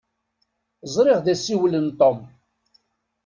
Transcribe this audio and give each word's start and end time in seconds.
Ẓriɣ 0.93 1.17
d 1.25 1.27
asiwel 1.33 1.73
n 1.85 1.87
Tom. 1.99 2.19